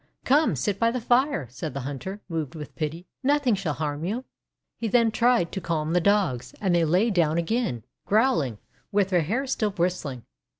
[0.25, 4.25] 'Come, sit by the fire," said the hunter, moved with pity." Nothing shall harm you."
[4.79, 8.57] He then tried to calm the Dogs, and they lay down again, growling,
[8.91, 10.25] their hair still bristling.